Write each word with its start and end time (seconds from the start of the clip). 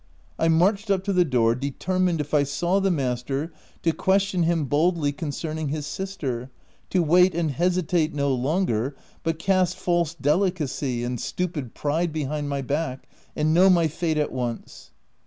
I 0.39 0.47
marched 0.47 0.89
up 0.89 1.03
to 1.03 1.13
the 1.13 1.23
door, 1.23 1.53
determined 1.53 2.21
if 2.21 2.33
I 2.33 2.41
saw 2.41 2.79
the 2.79 2.89
master, 2.89 3.51
to 3.83 3.93
ques 3.93 4.23
tion 4.23 4.41
him 4.41 4.65
boldly 4.65 5.11
concerning 5.11 5.67
his 5.69 5.85
sister, 5.85 6.49
to 6.89 7.03
wait 7.03 7.35
and 7.35 7.51
hesitate 7.51 8.11
no 8.11 8.33
longer, 8.33 8.95
but 9.21 9.37
cast 9.37 9.77
false 9.77 10.15
delicacy 10.15 11.03
and 11.03 11.19
stupid 11.21 11.75
pride 11.75 12.11
behind 12.11 12.49
my 12.49 12.63
back, 12.63 13.07
and 13.35 13.53
know 13.53 13.69
my 13.69 13.87
fate 13.87 14.17
at 14.17 14.31
once. 14.31 14.89